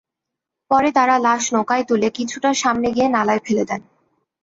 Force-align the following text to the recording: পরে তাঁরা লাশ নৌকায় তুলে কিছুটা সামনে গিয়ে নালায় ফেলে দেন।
পরে 0.71 0.89
তাঁরা 0.91 1.15
লাশ 1.19 1.43
নৌকায় 1.53 1.85
তুলে 1.87 2.07
কিছুটা 2.09 2.49
সামনে 2.53 2.87
গিয়ে 2.95 3.07
নালায় 3.09 3.41
ফেলে 3.45 3.63
দেন। 3.65 3.81